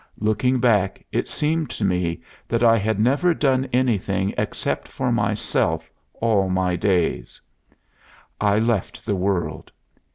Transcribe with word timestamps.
Looking 0.17 0.59
back, 0.59 1.05
it 1.11 1.29
seemed 1.29 1.69
to 1.69 1.85
me 1.85 2.23
that 2.47 2.63
I 2.63 2.75
had 2.79 2.99
never 2.99 3.35
done 3.35 3.69
anything 3.71 4.33
except 4.35 4.87
for 4.87 5.11
myself 5.11 5.91
all 6.15 6.49
my 6.49 6.75
days. 6.75 7.39
I 8.39 8.57
left 8.57 9.05
the 9.05 9.15
world. 9.15 9.71